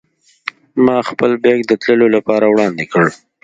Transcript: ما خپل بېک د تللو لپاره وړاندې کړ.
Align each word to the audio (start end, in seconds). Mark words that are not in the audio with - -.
ما 0.85 0.95
خپل 1.09 1.31
بېک 1.43 1.59
د 1.67 1.71
تللو 1.83 2.07
لپاره 2.15 2.45
وړاندې 2.49 2.85
کړ. 2.93 3.05